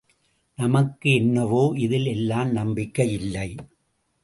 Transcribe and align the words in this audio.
நமக்கு 0.57 1.09
என்னவோ 1.13 1.61
இதில் 1.77 2.05
எல்லாம் 2.05 2.51
நம்பிக்கை 2.51 3.09
இல்லை! 3.11 3.49